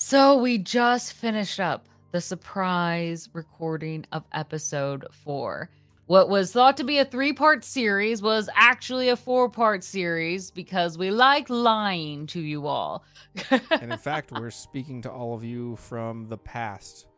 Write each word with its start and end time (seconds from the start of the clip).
So 0.00 0.38
we 0.38 0.58
just 0.58 1.14
finished 1.14 1.58
up 1.58 1.88
the 2.12 2.20
surprise 2.20 3.28
recording 3.32 4.06
of 4.12 4.22
episode 4.30 5.04
four. 5.10 5.70
What 6.06 6.28
was 6.28 6.52
thought 6.52 6.76
to 6.76 6.84
be 6.84 6.98
a 6.98 7.04
three 7.04 7.32
part 7.32 7.64
series 7.64 8.22
was 8.22 8.48
actually 8.54 9.08
a 9.08 9.16
four 9.16 9.50
part 9.50 9.82
series 9.82 10.52
because 10.52 10.96
we 10.96 11.10
like 11.10 11.50
lying 11.50 12.28
to 12.28 12.40
you 12.40 12.68
all. 12.68 13.04
and 13.50 13.90
in 13.90 13.98
fact, 13.98 14.30
we're 14.30 14.52
speaking 14.52 15.02
to 15.02 15.10
all 15.10 15.34
of 15.34 15.42
you 15.42 15.74
from 15.74 16.28
the 16.28 16.38
past. 16.38 17.08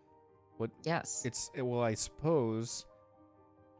What? 0.56 0.70
yes. 0.82 1.20
It's 1.26 1.50
it, 1.54 1.60
well, 1.60 1.82
I 1.82 1.92
suppose 1.92 2.86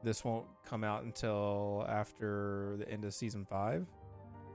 this 0.05 0.27
won't 0.27 0.45
come 0.67 0.85
out 0.85 1.05
until 1.05 1.87
after 1.89 2.75
the 2.79 2.89
end 2.91 3.07
of 3.07 3.14
season 3.14 3.46
five, 3.46 3.87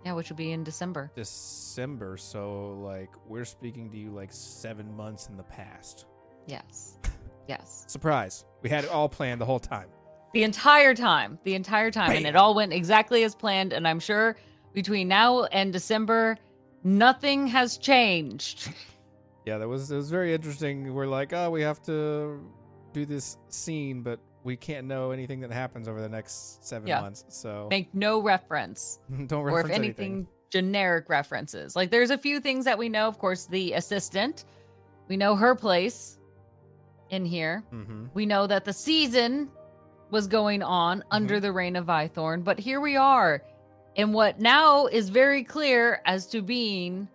yeah, 0.05 0.13
which 0.13 0.29
will 0.29 0.35
be 0.37 0.51
in 0.51 0.63
December. 0.63 1.11
December. 1.15 2.15
So 2.17 2.79
like 2.81 3.09
we're 3.27 3.45
speaking 3.45 3.89
to 3.89 3.97
you 3.97 4.11
like 4.11 4.31
seven 4.31 4.95
months 4.95 5.27
in 5.27 5.35
the 5.37 5.43
past. 5.43 6.05
Yes. 6.47 6.99
Yes. 7.47 7.85
Surprise! 7.87 8.43
We 8.63 8.71
had 8.71 8.85
it 8.85 8.89
all 8.89 9.07
planned 9.07 9.39
the 9.39 9.45
whole 9.45 9.59
time. 9.59 9.87
The 10.33 10.41
entire 10.41 10.95
time. 10.95 11.37
The 11.43 11.53
entire 11.53 11.91
time. 11.91 12.09
And 12.09 12.25
it 12.25 12.35
all 12.35 12.55
went 12.55 12.73
exactly 12.73 13.23
as 13.23 13.35
planned. 13.35 13.71
And 13.71 13.87
I'm 13.87 13.99
sure 13.99 14.35
between 14.73 15.07
now 15.07 15.43
and 15.43 15.71
December, 15.71 16.39
nothing 16.83 17.45
has 17.45 17.77
changed. 17.77 18.73
Yeah, 19.45 19.59
that 19.59 19.67
was 19.67 19.91
it 19.91 19.95
was 19.95 20.09
very 20.09 20.33
interesting. 20.33 20.91
We're 20.91 21.05
like, 21.05 21.31
oh, 21.31 21.51
we 21.51 21.61
have 21.61 21.79
to 21.83 22.41
do 22.93 23.05
this 23.05 23.37
scene, 23.49 24.01
but 24.01 24.19
we 24.45 24.55
can't 24.55 24.85
know 24.85 25.09
anything 25.11 25.39
that 25.41 25.51
happens 25.51 25.87
over 25.87 25.99
the 25.99 26.07
next 26.07 26.63
seven 26.65 26.87
Yeah. 26.87 27.01
months. 27.01 27.25
So 27.29 27.67
Make 27.69 27.93
no 27.95 28.21
reference. 28.21 28.99
don't 29.27 29.33
or 29.41 29.49
if 29.49 29.55
reference 29.55 29.75
anything, 29.75 30.27
generic 30.51 31.09
references. 31.09 31.75
Like 31.75 31.89
there's 31.89 32.11
a 32.11 32.17
few 32.17 32.39
things 32.39 32.63
that 32.65 32.77
we 32.77 32.87
know. 32.87 33.07
Of 33.07 33.17
course, 33.17 33.47
the 33.47 33.73
assistant, 33.73 34.45
we 35.07 35.17
know 35.17 35.35
her 35.35 35.55
place 35.55 36.19
in 37.09 37.25
here. 37.25 37.63
Mm-hmm. 37.73 38.05
We 38.13 38.25
know 38.27 38.45
that 38.47 38.65
the 38.65 38.71
season 38.73 39.49
was 40.11 40.27
going 40.27 40.61
on 40.61 41.03
under 41.09 41.39
the 41.39 41.51
reign 41.51 41.75
of 41.75 41.87
Vythorn, 41.87 42.43
but 42.43 42.59
here 42.59 42.79
we 42.79 42.95
are 42.95 43.41
in 43.95 44.13
what 44.13 44.39
now 44.39 44.85
is 44.85 45.09
very 45.09 45.43
clear 45.43 46.01
as 46.05 46.27
to 46.27 46.41
being 46.43 47.07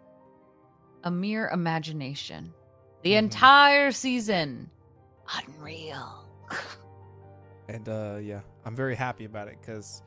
a 1.05 1.11
mere 1.11 1.49
imagination. 1.49 2.53
The 3.05 3.13
Mhm. 3.13 3.19
entire 3.19 3.93
season, 3.93 4.69
unreal. 5.47 6.27
And 7.71 7.89
uh, 7.89 8.19
yeah, 8.21 8.41
I'm 8.65 8.75
very 8.75 8.97
happy 8.97 9.27
about 9.27 9.47
it 9.47 9.59
because 9.61 10.03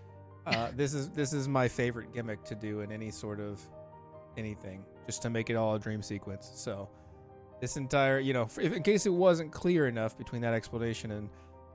uh, 0.45 0.69
this 0.75 0.94
is 0.94 1.09
this 1.09 1.31
is 1.31 1.47
my 1.47 1.67
favorite 1.69 2.14
gimmick 2.14 2.44
to 2.45 2.56
do 2.56 2.81
in 2.81 2.92
any 2.92 3.09
sort 3.09 3.39
of 3.39 3.61
anything, 4.38 4.83
just 5.06 5.22
to 5.22 5.30
make 5.30 5.50
it 5.50 5.56
all 5.56 5.75
a 5.75 5.80
dream 5.80 6.02
sequence. 6.02 6.52
So 6.56 6.89
this 7.61 7.78
entire, 7.78 8.19
you 8.19 8.34
know, 8.34 8.44
if, 8.44 8.58
in 8.59 8.84
case 8.84 9.06
it 9.06 9.14
wasn't 9.14 9.53
clear 9.53 9.88
enough 9.88 10.17
between 10.17 10.41
that 10.41 10.53
explanation 10.53 11.11
and 11.11 11.30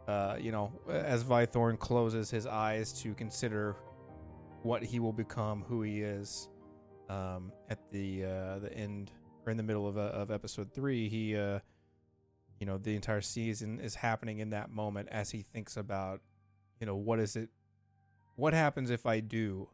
uh, 0.07 0.37
you 0.39 0.53
know, 0.53 0.73
as 0.89 1.25
Vythorn 1.25 1.79
closes 1.79 2.31
his 2.31 2.47
eyes 2.47 2.93
to 3.03 3.15
consider 3.15 3.77
what 4.63 4.83
he 4.83 5.01
will 5.01 5.13
become, 5.13 5.63
who 5.69 5.83
he 5.83 6.03
is, 6.03 6.49
um, 7.09 7.51
at 7.71 7.79
the 7.91 8.25
uh, 8.25 8.59
the 8.59 8.73
end 8.75 9.11
or 9.47 9.51
in 9.51 9.57
the 9.57 9.63
middle 9.63 9.89
of 9.89 9.97
uh, 9.97 10.01
of 10.01 10.31
episode 10.31 10.71
three, 10.75 11.09
he 11.09 11.35
uh, 11.35 11.61
you 12.59 12.67
know 12.67 12.77
the 12.79 12.95
entire 12.97 13.21
season 13.21 13.81
is 13.81 13.95
happening 13.97 14.39
in 14.39 14.51
that 14.51 14.71
moment 14.71 15.09
as 15.11 15.31
he 15.31 15.43
thinks 15.43 15.77
about 15.77 16.21
you 16.81 16.87
know 16.87 16.97
what 16.97 17.19
is 17.21 17.37
it 17.37 17.49
what 18.37 18.53
happens 18.55 18.91
if 18.91 19.07
i 19.07 19.21
do 19.21 19.69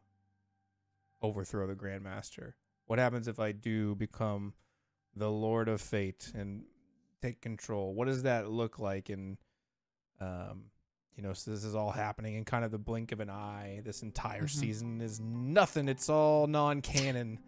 overthrow 1.23 1.67
the 1.67 1.75
grandmaster? 1.75 2.53
What 2.87 2.99
happens 2.99 3.29
if 3.29 3.39
i 3.41 3.53
do 3.53 3.95
become 3.95 4.53
the 5.17 5.31
lord 5.31 5.69
of 5.69 5.81
fate 5.81 6.31
and 6.35 6.65
take 7.23 7.41
control? 7.41 7.95
What 7.95 8.07
does 8.07 8.25
that 8.25 8.51
look 8.51 8.79
like? 8.79 9.09
And 9.09 9.39
um 10.21 10.65
you 11.17 11.23
know 11.23 11.33
so 11.33 11.51
this 11.53 11.65
is 11.65 11.75
all 11.75 11.93
happening 11.93 12.35
in 12.35 12.45
kind 12.45 12.65
of 12.65 12.71
the 12.71 12.79
blink 12.79 13.13
of 13.13 13.21
an 13.21 13.31
eye. 13.31 13.81
This 13.85 14.03
entire 14.03 14.43
Mhm. 14.45 14.51
season 14.51 15.01
is 15.01 15.21
nothing. 15.21 15.89
It's 15.89 16.09
all 16.09 16.47
non-canon. 16.47 17.39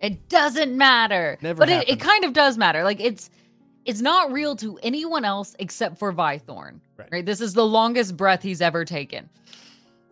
It 0.00 0.28
doesn't 0.28 0.76
matter. 0.76 1.38
Never 1.40 1.58
but 1.58 1.68
it, 1.70 1.88
it 1.88 2.00
kind 2.00 2.24
of 2.24 2.32
does 2.32 2.58
matter. 2.58 2.84
Like 2.84 3.00
it's 3.00 3.30
it's 3.86 4.00
not 4.00 4.32
real 4.32 4.54
to 4.56 4.78
anyone 4.82 5.24
else 5.24 5.56
except 5.58 5.98
for 5.98 6.12
Vythorn. 6.12 6.80
Right. 6.96 7.08
Right. 7.10 7.26
This 7.26 7.40
is 7.40 7.54
the 7.54 7.64
longest 7.64 8.16
breath 8.16 8.42
he's 8.42 8.60
ever 8.60 8.84
taken. 8.84 9.28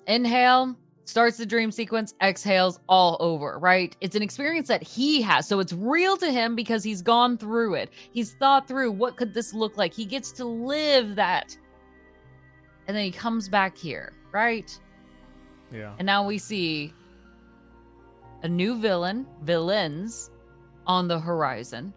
Inhale, 0.07 0.77
starts 1.05 1.37
the 1.37 1.47
dream 1.47 1.71
sequence, 1.71 2.15
exhales 2.23 2.81
all 2.89 3.17
over, 3.21 3.59
right? 3.59 3.97
It's 4.01 4.17
an 4.17 4.23
experience 4.23 4.69
that 4.69 4.83
he 4.83 5.21
has. 5.23 5.47
So 5.47 5.61
it's 5.61 5.73
real 5.73 6.17
to 6.19 6.31
him 6.31 6.55
because 6.55 6.83
he's 6.83 7.03
gone 7.03 7.37
through 7.37 7.75
it. 7.75 7.91
He's 8.13 8.35
thought 8.35 8.69
through 8.69 8.93
what 8.93 9.17
could 9.17 9.35
this 9.35 9.53
look 9.53 9.77
like? 9.77 9.93
He 9.93 10.05
gets 10.05 10.33
to 10.33 10.45
live 10.45 11.17
that. 11.17 11.57
And 12.87 12.97
then 12.97 13.05
he 13.05 13.11
comes 13.11 13.49
back 13.49 13.77
here, 13.77 14.13
right? 14.33 14.79
yeah 15.73 15.95
And 15.99 16.07
now 16.07 16.27
we 16.27 16.39
see 16.39 16.93
a 18.43 18.49
new 18.49 18.79
villain, 18.79 19.27
villains 19.43 20.31
on 20.87 21.09
the 21.09 21.19
horizon. 21.19 21.95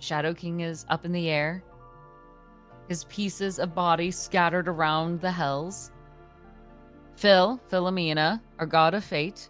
Shadow 0.00 0.34
King 0.34 0.60
is 0.60 0.86
up 0.88 1.04
in 1.04 1.12
the 1.12 1.28
air. 1.28 1.62
His 2.88 3.04
pieces 3.04 3.58
of 3.58 3.74
body 3.74 4.10
scattered 4.10 4.66
around 4.66 5.20
the 5.20 5.30
hells. 5.30 5.92
Phil, 7.16 7.60
Philomena, 7.70 8.40
our 8.58 8.66
god 8.66 8.94
of 8.94 9.04
fate, 9.04 9.48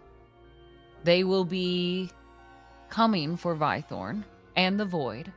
they 1.05 1.25
will 1.25 1.45
be 1.45 2.11
coming 2.91 3.37
for 3.37 3.57
Vythorn 3.57 4.25
and 4.57 4.79
the 4.79 4.85
Void. 4.85 5.33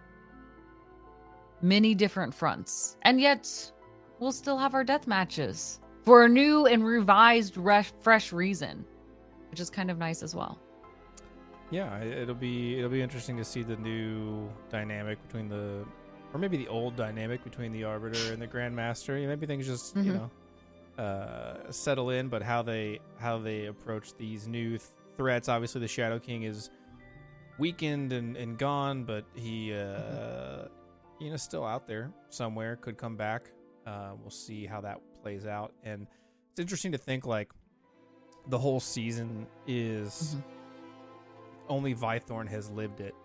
Many 1.61 1.95
different 1.95 2.33
fronts. 2.33 2.97
And 3.03 3.21
yet, 3.21 3.71
we'll 4.19 4.31
still 4.31 4.57
have 4.57 4.73
our 4.73 4.83
death 4.83 5.07
matches 5.07 5.79
for 6.03 6.25
a 6.25 6.29
new 6.29 6.65
and 6.65 6.83
revised, 6.83 7.55
re- 7.55 7.85
fresh 8.01 8.33
reason, 8.33 8.83
which 9.51 9.59
is 9.59 9.69
kind 9.69 9.89
of 9.89 9.97
nice 9.97 10.23
as 10.23 10.35
well. 10.35 10.59
Yeah, 11.73 11.99
it'll 12.03 12.35
be 12.35 12.77
it'll 12.77 12.91
be 12.91 13.01
interesting 13.01 13.35
to 13.37 13.43
see 13.43 13.63
the 13.63 13.75
new 13.77 14.47
dynamic 14.69 15.19
between 15.25 15.49
the, 15.49 15.83
or 16.31 16.39
maybe 16.39 16.55
the 16.57 16.67
old 16.67 16.95
dynamic 16.95 17.43
between 17.43 17.71
the 17.71 17.83
Arbiter 17.83 18.31
and 18.31 18.39
the 18.39 18.47
Grandmaster. 18.47 19.15
You 19.17 19.23
know, 19.23 19.29
maybe 19.29 19.47
things 19.47 19.65
just 19.65 19.95
you 19.95 20.03
Mhm. 20.13 20.29
know 20.97 21.03
uh, 21.03 21.71
settle 21.71 22.11
in, 22.11 22.27
but 22.29 22.43
how 22.43 22.61
they 22.61 22.99
how 23.17 23.39
they 23.39 23.65
approach 23.65 24.13
these 24.17 24.47
new 24.47 24.77
th- 24.77 24.81
threats. 25.17 25.49
Obviously, 25.49 25.81
the 25.81 25.87
Shadow 25.87 26.19
King 26.19 26.43
is 26.43 26.69
weakened 27.57 28.13
and, 28.13 28.37
and 28.37 28.57
gone, 28.59 29.03
but 29.03 29.25
he 29.33 29.73
uh, 29.73 30.67
you 31.19 31.31
know 31.31 31.37
still 31.37 31.65
out 31.65 31.87
there 31.87 32.11
somewhere. 32.29 32.75
Could 32.75 32.97
come 32.97 33.15
back. 33.17 33.49
Uh, 33.87 34.11
we'll 34.21 34.29
see 34.29 34.67
how 34.67 34.79
that 34.81 34.99
plays 35.23 35.47
out, 35.47 35.73
and 35.83 36.05
it's 36.51 36.59
interesting 36.59 36.91
to 36.91 36.99
think 36.99 37.25
like 37.25 37.51
the 38.47 38.59
whole 38.59 38.79
season 38.79 39.47
is 39.65 40.35
Mhm. 40.35 40.43
Only 41.69 41.93
Vythorn 41.95 42.47
has 42.49 42.69
lived 42.69 42.99
it, 43.01 43.15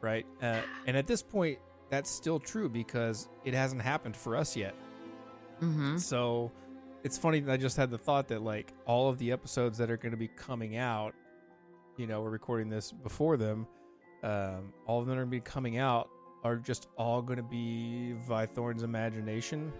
right? 0.00 0.26
Uh, 0.40 0.60
and 0.86 0.96
at 0.96 1.06
this 1.06 1.22
point, 1.22 1.58
that's 1.90 2.10
still 2.10 2.38
true 2.40 2.68
because 2.68 3.28
it 3.44 3.54
hasn't 3.54 3.82
happened 3.82 4.16
for 4.16 4.36
us 4.36 4.56
yet. 4.56 4.74
Mm-hmm. 5.60 5.98
So 5.98 6.50
it's 7.04 7.18
funny 7.18 7.40
that 7.40 7.52
I 7.52 7.56
just 7.56 7.76
had 7.76 7.90
the 7.90 7.98
thought 7.98 8.28
that 8.28 8.42
like 8.42 8.72
all 8.86 9.08
of 9.08 9.18
the 9.18 9.30
episodes 9.32 9.78
that 9.78 9.90
are 9.90 9.96
going 9.96 10.12
to 10.12 10.16
be 10.18 10.28
coming 10.28 10.76
out, 10.76 11.14
you 11.96 12.06
know, 12.06 12.22
we're 12.22 12.30
recording 12.30 12.68
this 12.70 12.90
before 12.92 13.36
them. 13.36 13.66
Um, 14.22 14.72
all 14.86 15.00
of 15.00 15.06
them 15.06 15.16
are 15.18 15.22
going 15.22 15.30
to 15.30 15.36
be 15.36 15.40
coming 15.40 15.78
out 15.78 16.08
are 16.44 16.56
just 16.56 16.88
all 16.96 17.22
going 17.22 17.36
to 17.36 17.42
be 17.42 18.14
Vythorn's 18.28 18.82
imagination, 18.82 19.72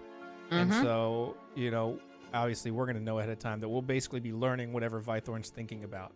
and 0.50 0.70
Mhm. 0.70 0.82
so 0.82 1.36
you 1.56 1.70
know, 1.72 1.98
obviously, 2.32 2.70
we're 2.70 2.84
going 2.86 2.96
to 2.96 3.02
know 3.02 3.18
ahead 3.18 3.30
of 3.30 3.38
time 3.40 3.58
that 3.60 3.68
we'll 3.68 3.82
basically 3.82 4.20
be 4.20 4.32
learning 4.32 4.72
whatever 4.72 5.00
Vythorn's 5.00 5.50
thinking 5.50 5.82
about. 5.84 6.12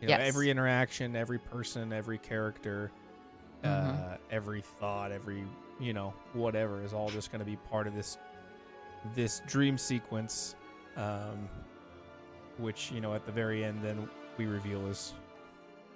You 0.00 0.08
know, 0.08 0.16
Yes. 0.16 0.28
every 0.28 0.50
interaction, 0.50 1.14
every 1.14 1.38
person, 1.38 1.92
every 1.92 2.18
character, 2.18 2.90
uh, 3.64 3.68
Mhm. 3.68 4.18
every 4.30 4.62
thought, 4.62 5.12
every 5.12 5.44
you 5.78 5.94
know, 5.94 6.12
whatever 6.34 6.82
is 6.82 6.92
all 6.92 7.08
just 7.08 7.32
going 7.32 7.38
to 7.38 7.44
be 7.44 7.56
part 7.56 7.86
of 7.86 7.94
this 7.94 8.18
this 9.14 9.40
dream 9.46 9.78
sequence, 9.78 10.54
um, 10.96 11.48
which 12.58 12.90
you 12.92 13.00
know 13.00 13.14
at 13.14 13.24
the 13.24 13.32
very 13.32 13.64
end 13.64 13.82
then 13.82 14.08
we 14.36 14.46
reveal 14.46 14.86
is 14.88 15.14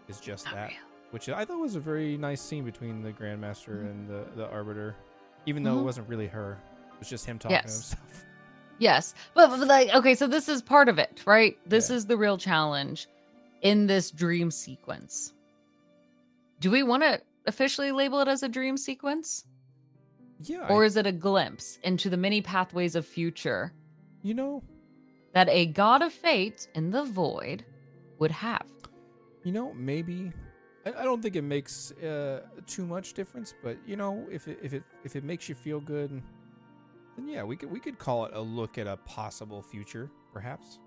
is 0.09 0.21
just 0.21 0.45
that, 0.53 0.73
which 1.11 1.29
I 1.29 1.45
thought 1.45 1.59
was 1.59 1.77
a 1.77 1.81
very 1.81 2.17
nice 2.17 2.41
scene 2.41 2.65
between 2.65 3.03
the 3.03 3.13
Grandmaster 3.13 3.83
Mhm. 3.83 3.91
and 3.91 4.09
the 4.09 4.25
the 4.37 4.49
Arbiter, 4.51 4.95
even 5.47 5.63
though 5.63 5.79
it 5.79 5.83
Mhm. 5.83 5.85
wasn't 5.85 6.09
really 6.09 6.29
her, 6.29 6.59
it 6.93 6.99
was 6.99 7.09
just 7.09 7.27
him 7.27 7.39
talking 7.39 7.57
Yes. 7.57 7.91
to 7.91 7.97
himself. 7.97 8.25
Yes. 8.79 9.15
But, 9.35 9.51
but, 9.51 9.61
like, 9.69 9.95
okay, 9.95 10.15
so 10.17 10.27
this 10.27 10.49
is 10.49 10.61
part 10.61 10.89
of 10.89 10.99
it, 10.99 11.23
right? 11.27 11.57
This 11.65 11.91
Yeah. 11.91 11.97
is 11.97 12.07
the 12.07 12.17
real 12.17 12.37
challenge 12.37 13.07
in 13.65 13.87
this 13.89 14.11
dream 14.13 14.51
sequence. 14.51 15.35
Do 16.61 16.71
we 16.71 16.83
want 16.85 17.03
to 17.03 17.21
officially 17.47 17.91
label 17.93 18.21
it 18.21 18.29
as 18.29 18.43
a 18.43 18.49
dream 18.49 18.77
sequence? 18.77 19.45
Yeah, 20.41 20.69
Or 20.69 20.83
I- 20.85 20.87
is 20.87 20.97
it 20.97 21.07
a 21.07 21.13
glimpse 21.13 21.79
into 21.83 22.09
the 22.09 22.17
many 22.17 22.41
pathways 22.41 22.95
of 22.95 23.05
future 23.07 23.73
you 24.23 24.33
know, 24.35 24.63
that 25.35 25.49
a 25.51 25.67
god 25.67 26.01
of 26.03 26.13
fate 26.13 26.67
in 26.75 26.91
the 26.91 27.05
void 27.05 27.65
would 28.19 28.31
have? 28.31 28.67
you 29.43 29.53
know, 29.53 29.75
maybe 29.75 30.33
I, 30.87 31.01
I 31.01 31.05
don't 31.05 31.21
think 31.21 31.37
it 31.37 31.43
makes 31.43 31.93
uh, 31.93 32.41
too 32.67 32.87
much 32.87 33.13
difference, 33.15 33.55
but 33.63 33.77
you 33.87 33.97
know, 33.97 34.27
if 34.31 34.49
it 34.49 34.59
if 34.63 34.73
it 34.73 34.83
if 35.05 35.17
it 35.17 35.25
makes 35.25 35.49
you 35.49 35.55
feel 35.55 35.81
good, 35.81 36.23
then 37.17 37.29
yeah, 37.29 37.43
we 37.43 37.57
could 37.57 37.71
we 37.71 37.79
could 37.81 37.99
call 37.99 38.25
it 38.27 38.33
a 38.35 38.41
look 38.41 38.79
at 38.79 38.87
a 38.87 38.97
possible 38.99 39.61
future, 39.63 40.11
perhaps. 40.33 40.79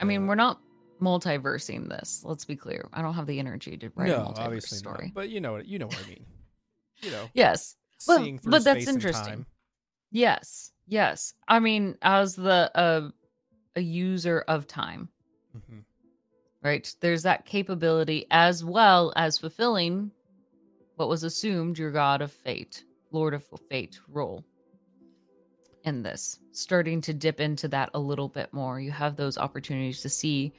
I 0.00 0.04
mean, 0.04 0.24
Uh, 0.24 0.26
we're 0.28 0.34
not 0.36 0.60
multiversing 1.02 1.88
this. 1.88 2.22
Let's 2.24 2.44
be 2.46 2.56
clear. 2.56 2.88
I 2.92 3.02
don't 3.02 3.14
have 3.14 3.26
the 3.26 3.38
energy 3.38 3.76
to 3.76 3.90
write 3.94 4.08
a 4.10 4.12
no, 4.12 4.18
multiverse 4.20 4.38
obviously 4.38 4.78
story. 4.78 5.06
not. 5.06 5.14
But 5.14 5.28
you 5.28 5.40
know 5.40 5.52
what 5.52 5.66
you 5.66 5.78
know 5.78 5.86
what 5.86 6.02
I 6.04 6.08
mean. 6.08 6.24
You 7.02 7.10
know, 7.10 7.28
yes. 7.34 7.76
Through 8.06 8.38
but 8.44 8.64
that's 8.64 8.78
space 8.80 8.86
and 8.88 8.96
interesting. 8.96 9.24
time. 9.34 9.46
Yes. 10.10 10.72
Yes. 10.86 11.34
I 11.48 11.60
mean, 11.60 11.96
as 12.02 12.34
the 12.34 12.70
uh, 12.74 13.08
a 13.76 13.80
user 13.80 14.44
of 14.48 14.66
time, 14.66 15.08
Mhm. 15.56 15.84
right? 16.62 16.94
There's 17.00 17.22
that 17.24 17.44
capability 17.46 18.26
as 18.30 18.64
well 18.64 19.12
as 19.16 19.38
fulfilling 19.38 20.10
what 20.96 21.08
was 21.08 21.22
assumed 21.24 21.78
your 21.78 21.90
god 21.90 22.22
of 22.22 22.30
fate, 22.32 22.84
lord 23.10 23.34
of 23.34 23.44
fate 23.70 23.98
role 24.08 24.44
in 25.84 26.02
this. 26.02 26.38
Starting 26.52 27.00
to 27.02 27.14
dip 27.14 27.40
into 27.40 27.66
that 27.68 27.90
a 27.94 27.98
little 27.98 28.28
bit 28.28 28.52
more. 28.52 28.80
You 28.80 28.90
have 28.90 29.16
those 29.16 29.38
opportunities 29.38 30.00
to 30.02 30.08
see 30.08 30.52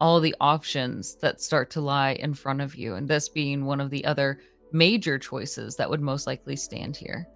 all 0.00 0.20
the 0.20 0.34
options 0.40 1.16
that 1.16 1.40
start 1.40 1.70
to 1.70 1.80
lie 1.80 2.12
in 2.12 2.34
front 2.34 2.60
of 2.60 2.74
you 2.74 2.94
and 2.94 3.08
this 3.08 3.28
being 3.28 3.64
one 3.64 3.80
of 3.80 3.90
the 3.90 4.04
other 4.04 4.40
major 4.72 5.18
choices 5.18 5.76
that 5.76 5.88
would 5.88 6.00
most 6.00 6.26
likely 6.26 6.56
stand 6.56 6.96
here. 6.96 7.26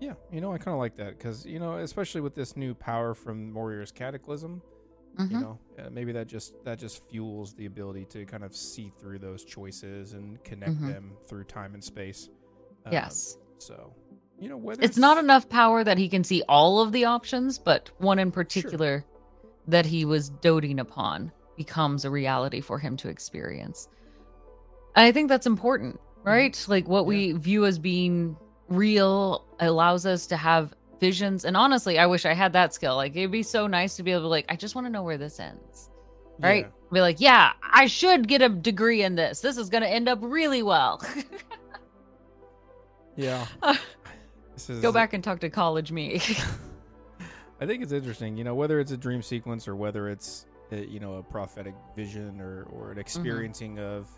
Yeah, 0.00 0.14
you 0.32 0.40
know, 0.40 0.52
I 0.52 0.58
kind 0.58 0.74
of 0.74 0.78
like 0.78 0.96
that 0.96 1.18
because 1.18 1.44
you 1.44 1.58
know, 1.58 1.74
especially 1.78 2.20
with 2.20 2.34
this 2.34 2.56
new 2.56 2.74
power 2.74 3.14
from 3.14 3.52
Warrior's 3.52 3.90
Cataclysm, 3.90 4.62
you 5.18 5.24
Mhm. 5.24 5.40
know, 5.40 5.58
uh, 5.78 5.90
maybe 5.90 6.12
that 6.12 6.28
just 6.28 6.54
that 6.64 6.78
just 6.78 7.02
fuels 7.08 7.52
the 7.54 7.66
ability 7.66 8.04
to 8.10 8.24
kind 8.24 8.44
of 8.44 8.54
see 8.54 8.92
through 9.00 9.18
those 9.18 9.44
choices 9.44 10.12
and 10.12 10.42
connect 10.44 10.80
Mhm. 10.80 10.86
them 10.86 11.16
through 11.26 11.44
time 11.44 11.74
and 11.74 11.82
space. 11.82 12.28
Um, 12.86 12.92
yes. 12.92 13.36
So, 13.58 13.92
you 14.38 14.48
know, 14.48 14.56
whether 14.56 14.80
it's 14.82 14.96
not 14.98 15.18
enough 15.18 15.48
power 15.48 15.82
that 15.82 15.98
he 15.98 16.08
can 16.08 16.22
see 16.22 16.42
all 16.48 16.80
of 16.80 16.92
the 16.92 17.04
options, 17.04 17.58
but 17.58 17.90
one 17.98 18.20
in 18.20 18.30
particular 18.30 19.04
that 19.66 19.84
he 19.84 20.04
was 20.04 20.28
doting 20.30 20.78
upon 20.78 21.32
becomes 21.58 22.06
a 22.06 22.10
reality 22.10 22.62
for 22.62 22.78
him 22.78 22.96
to 22.98 23.08
experience. 23.08 23.88
And 24.96 25.04
I 25.04 25.12
think 25.12 25.28
that's 25.28 25.46
important, 25.46 25.96
mm-hmm. 25.96 26.28
right? 26.28 26.66
Like 26.68 26.88
what 26.88 27.04
we 27.04 27.32
view 27.32 27.66
as 27.66 27.78
being 27.78 28.36
real 28.68 29.44
allows 29.60 30.06
us 30.06 30.26
to 30.28 30.36
have 30.36 30.72
visions. 31.00 31.44
And 31.44 31.56
honestly, 31.56 31.98
I 31.98 32.06
wish 32.06 32.24
I 32.24 32.32
had 32.32 32.54
that 32.54 32.72
skill. 32.72 32.96
Like 32.96 33.14
it'd 33.14 33.30
be 33.30 33.42
so 33.42 33.66
nice 33.66 33.96
to 33.96 34.02
be 34.02 34.12
able 34.12 34.22
to 34.22 34.28
like, 34.28 34.46
I 34.48 34.56
just 34.56 34.74
want 34.74 34.86
to 34.86 34.90
know 34.90 35.02
where 35.02 35.18
this 35.18 35.38
ends. 35.38 35.90
Right? 36.38 36.64
Yeah. 36.64 36.92
Be 36.92 37.00
like, 37.00 37.20
yeah, 37.20 37.52
I 37.62 37.86
should 37.86 38.28
get 38.28 38.40
a 38.40 38.48
degree 38.48 39.02
in 39.02 39.16
this. 39.16 39.40
This 39.40 39.58
is 39.58 39.68
gonna 39.68 39.86
end 39.86 40.08
up 40.08 40.20
really 40.22 40.62
well. 40.62 41.02
Yeah. 43.18 43.46
This 44.54 44.70
is, 44.70 44.80
Go 44.80 44.90
back 44.90 45.12
and 45.12 45.22
talk 45.22 45.38
to 45.40 45.50
college 45.50 45.92
me. 45.92 46.20
I 47.60 47.66
think 47.66 47.80
it's 47.80 47.92
interesting, 47.92 48.36
you 48.36 48.42
know, 48.42 48.56
whether 48.56 48.80
it's 48.80 48.90
a 48.90 48.96
dream 48.96 49.22
sequence 49.22 49.68
or 49.68 49.76
whether 49.76 50.08
it's 50.08 50.46
uh, 50.72 50.76
you 50.76 51.00
know 51.00 51.14
a 51.16 51.22
prophetic 51.22 51.74
vision 51.96 52.40
or 52.40 52.62
or 52.72 52.82
Mm-hmm. 52.88 52.92
an 52.92 52.98
experiencing 52.98 53.78
of 53.78 54.08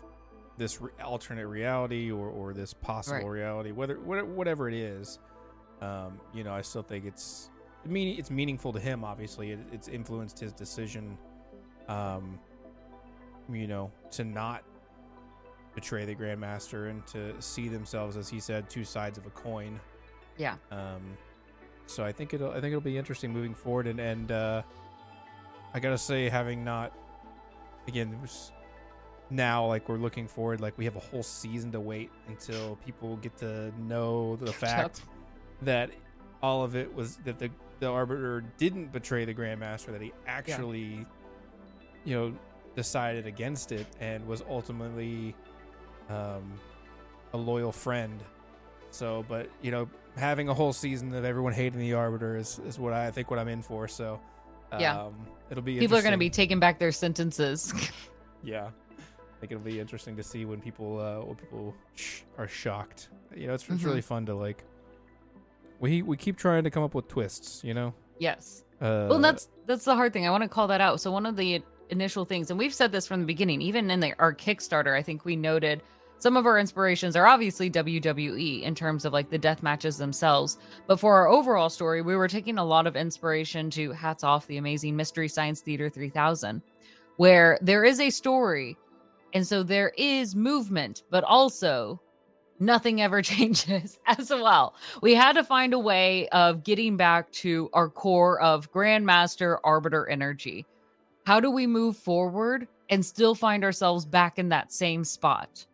this 0.57 0.81
re- 0.81 0.91
alternate 1.03 1.47
reality 1.47 2.11
or 2.11 2.27
or 2.29 2.53
this 2.53 2.73
possible 2.73 3.17
Right. 3.19 3.25
reality, 3.41 3.71
whether 3.71 3.95
whatever 3.99 4.67
it 4.67 4.75
is, 4.75 5.19
um, 5.81 6.19
you 6.33 6.43
know, 6.43 6.53
I 6.53 6.61
still 6.61 6.83
think 6.83 7.05
it's 7.05 7.49
meaning 7.85 8.17
it's 8.19 8.29
meaningful 8.29 8.71
to 8.73 8.79
him. 8.79 9.03
Obviously, 9.03 9.51
it, 9.51 9.59
it's 9.71 9.87
influenced 9.87 10.39
his 10.39 10.53
decision, 10.53 11.17
um, 11.87 12.37
you 13.51 13.65
know, 13.67 13.91
to 14.11 14.23
not 14.23 14.63
betray 15.73 16.05
the 16.05 16.13
Grandmaster 16.13 16.89
and 16.89 17.05
to 17.07 17.33
see 17.41 17.69
themselves, 17.69 18.17
as 18.17 18.29
he 18.29 18.39
said, 18.39 18.69
two 18.69 18.83
sides 18.83 19.17
of 19.17 19.25
a 19.25 19.29
coin. 19.31 19.79
yeah. 20.37 20.55
Um, 20.69 21.17
so 21.87 22.03
I 22.05 22.11
think 22.11 22.33
it'll 22.33 22.51
I 22.51 22.55
think 22.55 22.67
it'll 22.67 22.81
be 22.81 22.97
interesting 22.97 23.31
moving 23.33 23.53
forward, 23.55 23.87
and 23.87 23.99
and 23.99 24.31
uh, 24.31 24.61
I 25.73 25.79
gotta 25.79 25.97
say, 25.97 26.29
having 26.29 26.63
not 26.63 26.93
again 27.87 28.11
there's 28.19 28.51
now 29.29 29.65
like 29.65 29.87
we're 29.87 29.97
looking 29.97 30.27
forward, 30.27 30.61
like 30.61 30.77
we 30.77 30.85
have 30.85 30.95
a 30.95 30.99
whole 30.99 31.23
season 31.23 31.71
to 31.71 31.79
wait 31.79 32.11
until 32.27 32.75
people 32.85 33.15
get 33.17 33.37
to 33.37 33.71
know 33.81 34.35
the 34.35 34.51
fact 34.51 35.01
that 35.61 35.89
all 36.43 36.63
of 36.63 36.75
it 36.75 36.93
was 36.93 37.17
that 37.17 37.39
the 37.39 37.49
the 37.79 37.87
arbiter 37.87 38.43
didn't 38.57 38.91
betray 38.91 39.25
the 39.25 39.33
grandmaster, 39.33 39.91
that 39.91 40.01
he 40.01 40.13
actually, 40.27 41.05
you 42.05 42.15
know, 42.15 42.33
decided 42.75 43.25
against 43.25 43.71
it 43.71 43.87
and 43.99 44.25
was 44.27 44.43
ultimately 44.49 45.35
um, 46.09 46.59
a 47.33 47.37
loyal 47.37 47.71
friend. 47.71 48.23
So, 48.91 49.25
but 49.27 49.49
you 49.61 49.71
know, 49.71 49.89
having 50.15 50.49
a 50.49 50.53
whole 50.53 50.73
season 50.73 51.13
of 51.15 51.25
everyone 51.25 51.53
hating 51.53 51.79
the 51.79 51.93
arbiter 51.93 52.37
is, 52.37 52.59
is 52.67 52.77
what 52.77 52.93
I 52.93 53.09
think 53.09 53.31
what 53.31 53.39
I'm 53.39 53.47
in 53.47 53.61
for. 53.61 53.87
So, 53.87 54.19
um, 54.71 54.79
Yeah. 54.81 55.09
it'll 55.49 55.63
be 55.63 55.79
People 55.79 55.97
are 55.97 56.01
going 56.01 56.13
to 56.13 56.17
be 56.17 56.29
taking 56.29 56.59
back 56.59 56.79
their 56.79 56.91
sentences. 56.91 57.73
yeah. 58.43 58.65
I 58.67 59.39
think 59.39 59.51
it'll 59.53 59.63
be 59.63 59.79
interesting 59.79 60.15
to 60.17 60.23
see 60.23 60.45
when 60.45 60.61
people 60.61 60.99
uh, 60.99 61.25
when 61.25 61.35
people 61.35 61.73
sh- 61.95 62.21
are 62.37 62.47
shocked. 62.47 63.09
You 63.35 63.47
know, 63.47 63.53
it's, 63.53 63.67
it's 63.69 63.81
Mhm. 63.81 63.85
really 63.85 64.01
fun 64.01 64.25
to 64.27 64.35
like. 64.35 64.63
We 65.79 66.01
we 66.03 66.15
keep 66.17 66.37
trying 66.37 66.63
to 66.63 66.69
come 66.69 66.83
up 66.83 66.93
with 66.93 67.07
twists. 67.07 67.63
You 67.63 67.73
know. 67.73 67.93
yes. 68.19 68.63
Uh, 68.79 69.07
Well, 69.09 69.19
that's 69.19 69.47
that's 69.65 69.85
the 69.85 69.95
hard 69.95 70.13
thing. 70.13 70.27
I 70.27 70.31
want 70.31 70.43
to 70.43 70.49
call 70.49 70.67
that 70.67 70.81
out. 70.81 70.99
So 71.01 71.11
one 71.11 71.25
of 71.25 71.35
the 71.35 71.63
initial 71.89 72.23
things, 72.25 72.49
and 72.49 72.57
we've 72.57 72.73
said 72.73 72.91
this 72.91 73.05
from 73.07 73.19
the 73.19 73.25
beginning, 73.25 73.61
even 73.61 73.91
in 73.91 73.99
the, 73.99 74.13
our 74.19 74.33
Kickstarter, 74.33 74.95
I 74.95 75.01
think 75.03 75.25
we 75.25 75.35
noted 75.35 75.81
some 76.21 76.37
of 76.37 76.45
our 76.45 76.59
inspirations 76.59 77.15
are 77.15 77.25
obviously 77.25 77.67
WWE 77.67 78.61
in 78.61 78.75
terms 78.75 79.05
of 79.05 79.11
like 79.11 79.31
the 79.31 79.39
death 79.39 79.63
matches 79.63 79.97
themselves. 79.97 80.59
But 80.85 80.99
for 80.99 81.15
our 81.15 81.27
overall 81.27 81.67
story, 81.67 82.03
we 82.03 82.15
were 82.15 82.27
taking 82.27 82.59
a 82.59 82.63
lot 82.63 82.85
of 82.85 82.95
inspiration 82.95 83.71
to 83.71 83.91
hats 83.91 84.23
off 84.23 84.45
the 84.45 84.57
amazing 84.57 84.95
Mystery 84.95 85.27
Science 85.27 85.61
Theater 85.61 85.89
3000, 85.89 86.61
where 87.17 87.57
there 87.63 87.83
is 87.83 87.99
a 87.99 88.11
story, 88.11 88.77
and 89.33 89.47
so 89.47 89.63
there 89.63 89.93
is 89.97 90.35
movement, 90.35 91.01
but 91.09 91.23
also 91.23 91.99
nothing 92.59 93.01
ever 93.01 93.21
changes 93.23 93.97
as 94.05 94.29
well. 94.29 94.75
We 95.01 95.15
had 95.15 95.33
to 95.33 95.43
find 95.43 95.73
a 95.73 95.79
way 95.79 96.29
of 96.29 96.63
getting 96.63 96.97
back 96.97 97.31
to 97.31 97.67
our 97.73 97.89
core 97.89 98.39
of 98.41 98.71
Grandmaster 98.71 99.57
Arbiter 99.63 100.07
energy. 100.07 100.67
How 101.25 101.39
do 101.39 101.49
we 101.49 101.65
move 101.65 101.97
forward 101.97 102.67
and 102.91 103.03
still 103.03 103.33
find 103.33 103.63
ourselves 103.63 104.05
back 104.05 104.37
in 104.37 104.49
that 104.49 104.71
same 104.71 105.03
spot? 105.03 105.65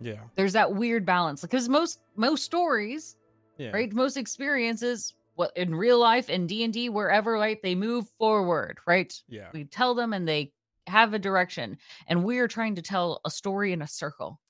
Yeah, 0.00 0.20
There's 0.34 0.52
that 0.52 0.74
weird 0.74 1.04
balance 1.06 1.40
because 1.40 1.68
most 1.68 2.00
most 2.16 2.44
stories, 2.44 3.16
yeah, 3.58 3.70
right? 3.70 3.92
Most 3.92 4.16
experiences 4.16 5.14
what 5.34 5.52
in 5.56 5.74
real 5.74 5.98
life 5.98 6.30
in 6.30 6.46
D&D 6.46 6.88
wherever 6.88 7.32
right 7.32 7.60
they 7.62 7.74
move 7.74 8.08
forward, 8.18 8.78
right? 8.86 9.12
yeah, 9.28 9.48
We 9.52 9.64
tell 9.64 9.94
them 9.94 10.12
and 10.12 10.26
they 10.26 10.52
have 10.86 11.14
a 11.14 11.18
direction 11.18 11.78
and 12.08 12.24
we 12.24 12.38
are 12.38 12.48
trying 12.48 12.74
to 12.76 12.82
tell 12.82 13.20
a 13.24 13.30
story 13.30 13.72
in 13.72 13.82
a 13.82 13.86
circle. 13.86 14.40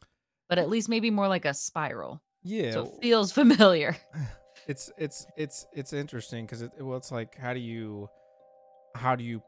But 0.48 0.58
at 0.58 0.68
least 0.68 0.88
maybe 0.88 1.10
more 1.10 1.26
like 1.26 1.44
a 1.44 1.54
spiral. 1.54 2.22
yeah. 2.44 2.70
So 2.72 2.84
it 2.84 3.02
feels 3.02 3.32
familiar. 3.32 3.96
it's 4.68 4.90
it's 4.96 5.26
it's 5.36 5.66
it's 5.72 5.92
interesting 5.92 6.44
because 6.46 6.62
it 6.62 6.72
well 6.78 6.96
it's 6.96 7.10
like 7.12 7.36
how 7.36 7.52
do 7.52 7.60
you 7.60 8.08
how 8.94 9.16
do 9.16 9.24
you 9.24 9.42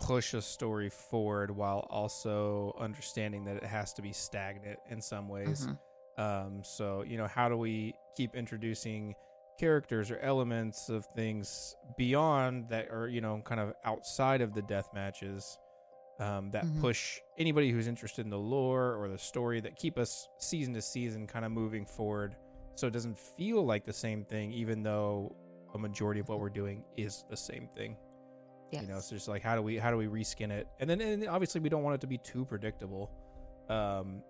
push 0.00 0.34
a 0.34 0.42
story 0.42 0.88
forward 0.90 1.50
while 1.50 1.86
also 1.90 2.74
understanding 2.78 3.44
that 3.44 3.56
it 3.56 3.64
has 3.64 3.92
to 3.94 4.02
be 4.02 4.12
stagnant 4.12 4.78
in 4.90 5.00
some 5.00 5.28
ways 5.28 5.66
Mhm. 5.66 5.78
um 6.18 6.64
so 6.64 7.02
you 7.02 7.16
know 7.16 7.26
how 7.26 7.48
do 7.48 7.56
we 7.56 7.94
keep 8.16 8.34
introducing 8.34 9.14
characters 9.58 10.10
or 10.10 10.18
elements 10.18 10.88
of 10.88 11.06
things 11.14 11.76
beyond 11.96 12.68
that 12.68 12.90
are 12.90 13.08
you 13.08 13.20
know 13.20 13.40
kind 13.44 13.60
of 13.60 13.72
outside 13.84 14.40
of 14.40 14.52
the 14.54 14.62
death 14.62 14.88
matches 14.94 15.58
um, 16.20 16.50
that 16.52 16.64
Mhm. 16.64 16.80
push 16.80 17.20
anybody 17.38 17.70
who's 17.70 17.88
interested 17.88 18.24
in 18.24 18.30
the 18.30 18.38
lore 18.38 18.94
or 18.94 19.08
the 19.08 19.18
story 19.18 19.60
that 19.60 19.74
keep 19.76 19.98
us 19.98 20.28
season 20.38 20.72
to 20.74 20.82
season 20.82 21.26
kind 21.26 21.44
of 21.44 21.50
moving 21.50 21.84
forward 21.86 22.36
so 22.76 22.86
it 22.86 22.92
doesn't 22.92 23.18
feel 23.18 23.64
like 23.64 23.84
the 23.84 23.92
same 23.92 24.24
thing 24.24 24.52
even 24.52 24.82
though 24.82 25.34
a 25.74 25.78
majority 25.78 26.20
of 26.20 26.28
what 26.28 26.38
we're 26.40 26.48
doing 26.50 26.84
is 26.96 27.24
the 27.30 27.36
same 27.36 27.68
thing 27.76 27.96
Yes. 28.70 28.82
you 28.82 28.88
know 28.88 28.96
it's 28.96 29.10
just 29.10 29.28
like 29.28 29.42
how 29.42 29.54
do 29.54 29.62
we 29.62 29.78
how 29.78 29.90
do 29.90 29.96
we 29.96 30.06
reskin 30.06 30.50
it 30.50 30.66
and 30.80 30.88
then 30.90 31.00
and 31.00 31.28
obviously 31.28 31.60
we 31.60 31.68
don't 31.68 31.82
want 31.82 31.94
it 31.94 32.00
to 32.00 32.06
be 32.06 32.18
too 32.18 32.44
predictable 32.44 33.10
um 33.68 34.22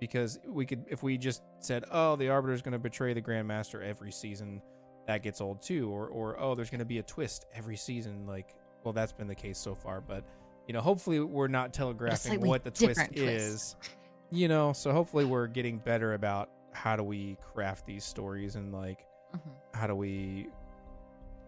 because 0.00 0.38
we 0.46 0.64
could 0.66 0.84
if 0.88 1.02
we 1.02 1.16
just 1.18 1.42
said 1.60 1.84
oh 1.90 2.16
the 2.16 2.28
arbiter 2.28 2.52
is 2.54 2.62
going 2.62 2.72
to 2.72 2.78
betray 2.78 3.12
the 3.12 3.20
grandmaster 3.22 3.82
every 3.82 4.10
season 4.10 4.60
that 5.06 5.22
gets 5.22 5.40
old 5.40 5.60
too 5.62 5.90
or 5.90 6.06
or 6.08 6.40
oh 6.40 6.54
there's 6.54 6.70
going 6.70 6.78
to 6.78 6.84
be 6.84 6.98
a 6.98 7.02
twist 7.02 7.46
every 7.54 7.76
season 7.76 8.26
like 8.26 8.54
well 8.84 8.92
that's 8.92 9.12
been 9.12 9.28
the 9.28 9.34
case 9.34 9.58
so 9.58 9.74
far 9.74 10.00
but 10.00 10.24
you 10.66 10.72
know 10.72 10.80
hopefully 10.80 11.20
we're 11.20 11.48
not 11.48 11.72
telegraphing 11.72 12.40
what 12.40 12.64
the 12.64 12.70
twist 12.70 12.98
different 12.98 13.16
is 13.18 13.76
twist. 13.78 13.90
you 14.30 14.48
know 14.48 14.72
so 14.72 14.92
hopefully 14.92 15.24
we're 15.24 15.46
getting 15.48 15.78
better 15.78 16.14
about 16.14 16.50
how 16.72 16.96
do 16.96 17.02
we 17.02 17.36
craft 17.52 17.84
these 17.86 18.04
stories 18.04 18.54
and 18.56 18.72
like 18.72 19.04
Mhm. 19.34 19.40
how 19.74 19.86
do 19.86 19.94
we 19.94 20.48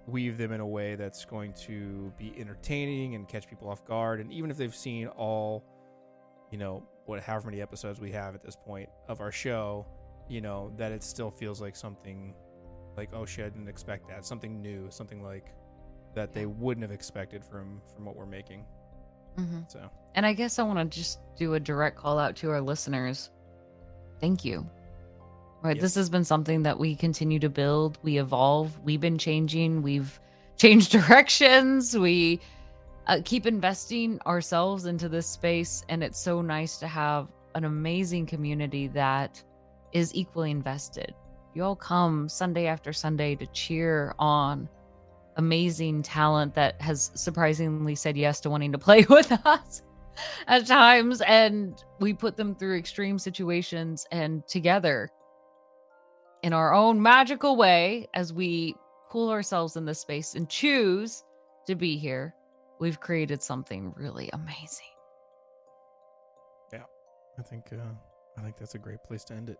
weave 0.06 0.36
them 0.36 0.52
in 0.52 0.60
a 0.60 0.66
way 0.66 0.94
that's 0.96 1.24
going 1.24 1.52
to 1.52 2.12
be 2.18 2.34
entertaining 2.38 3.14
and 3.14 3.26
catch 3.28 3.48
people 3.48 3.68
off 3.68 3.84
guard 3.86 4.20
and 4.20 4.32
even 4.32 4.50
if 4.50 4.56
they've 4.56 4.74
seen 4.74 5.06
all 5.08 5.64
you 6.54 6.58
know, 6.58 6.84
what 7.06 7.20
however 7.20 7.50
many 7.50 7.60
episodes 7.60 7.98
we 7.98 8.12
have 8.12 8.36
at 8.36 8.44
this 8.44 8.54
point 8.54 8.88
of 9.08 9.20
our 9.20 9.32
show, 9.32 9.84
you 10.28 10.40
know, 10.40 10.72
that 10.76 10.92
it 10.92 11.02
still 11.02 11.28
feels 11.28 11.60
like 11.60 11.74
something 11.74 12.32
like 12.96 13.10
oh 13.12 13.26
shit, 13.26 13.46
I 13.46 13.48
didn't 13.48 13.68
expect 13.68 14.08
that. 14.08 14.24
Something 14.24 14.62
new, 14.62 14.86
something 14.88 15.20
like 15.20 15.52
that 16.14 16.32
they 16.32 16.46
wouldn't 16.46 16.82
have 16.82 16.92
expected 16.92 17.44
from 17.44 17.80
from 17.92 18.04
what 18.04 18.14
we're 18.14 18.24
making. 18.24 18.64
Mm-hmm. 19.36 19.62
So 19.66 19.90
And 20.14 20.24
I 20.24 20.32
guess 20.32 20.60
I 20.60 20.62
want 20.62 20.78
to 20.78 20.96
just 20.96 21.18
do 21.36 21.54
a 21.54 21.60
direct 21.60 21.96
call 21.96 22.20
out 22.20 22.36
to 22.36 22.50
our 22.50 22.60
listeners. 22.60 23.30
Thank 24.20 24.44
you. 24.44 24.64
Right. 25.64 25.80
This 25.80 25.94
has 25.94 26.10
been 26.10 26.24
something 26.24 26.62
that 26.64 26.78
we 26.78 26.94
continue 26.94 27.38
to 27.38 27.48
build. 27.48 27.96
We 28.02 28.18
evolve. 28.18 28.78
We've 28.84 29.00
been 29.00 29.16
changing. 29.16 29.80
We've 29.80 30.20
changed 30.58 30.92
directions. 30.92 31.96
We 31.96 32.40
uh, 33.06 33.20
keep 33.24 33.46
investing 33.46 34.20
ourselves 34.26 34.84
into 34.84 35.08
this 35.08 35.26
space. 35.26 35.82
And 35.88 36.04
it's 36.04 36.20
so 36.20 36.42
nice 36.42 36.76
to 36.80 36.86
have 36.86 37.28
an 37.54 37.64
amazing 37.64 38.26
community 38.26 38.88
that 38.88 39.42
is 39.92 40.14
equally 40.14 40.50
invested. 40.50 41.14
You 41.54 41.64
all 41.64 41.76
come 41.76 42.28
Sunday 42.28 42.66
after 42.66 42.92
Sunday 42.92 43.34
to 43.36 43.46
cheer 43.46 44.14
on 44.18 44.68
amazing 45.36 46.02
talent 46.02 46.54
that 46.56 46.78
has 46.82 47.10
surprisingly 47.14 47.94
said 47.94 48.18
yes 48.18 48.38
to 48.40 48.50
wanting 48.50 48.72
to 48.72 48.78
play 48.78 49.06
with 49.08 49.32
us 49.46 49.80
at 50.46 50.66
times 50.66 51.22
and 51.22 51.82
we 52.00 52.12
put 52.12 52.36
them 52.36 52.54
through 52.54 52.76
extreme 52.76 53.18
situations 53.18 54.06
and 54.12 54.46
together 54.46 55.10
in 56.44 56.52
our 56.52 56.74
own 56.74 57.00
magical 57.00 57.56
way 57.56 58.06
as 58.12 58.32
we 58.32 58.76
pull 59.10 59.30
ourselves 59.30 59.76
in 59.76 59.86
this 59.86 59.98
space 59.98 60.34
and 60.34 60.48
choose 60.50 61.24
to 61.66 61.74
be 61.74 61.96
here 61.96 62.34
we've 62.80 63.00
created 63.00 63.42
something 63.42 63.92
really 63.96 64.28
amazing 64.34 64.92
Yeah. 66.72 66.82
I 67.38 67.42
think 67.42 67.64
uh, 67.72 67.94
I 68.36 68.42
think 68.42 68.58
that's 68.58 68.74
a 68.74 68.78
great 68.78 69.02
place 69.04 69.24
to 69.24 69.34
end 69.34 69.48
it. 69.48 69.56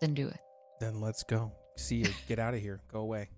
then 0.00 0.12
do 0.12 0.28
it 0.28 0.40
Then 0.78 1.00
let's 1.00 1.22
go. 1.22 1.50
See 1.76 1.96
you. 1.96 2.10
Get 2.28 2.38
out 2.38 2.52
of 2.52 2.60
here. 2.60 2.80
Go 2.92 3.00
away. 3.00 3.30